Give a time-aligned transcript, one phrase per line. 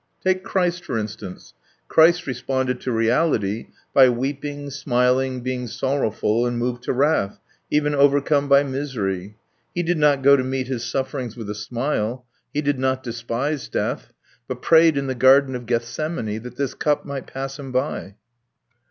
[0.19, 1.53] Take Christ, for instance:
[1.87, 7.37] Christ responded to reality by weeping, smiling, being sorrowful and moved to wrath,
[7.69, 9.37] even overcome by misery.
[9.75, 13.67] He did not go to meet His sufferings with a smile, He did not despise
[13.69, 14.11] death,
[14.47, 18.15] but prayed in the Garden of Gethsemane that this cup might pass Him by."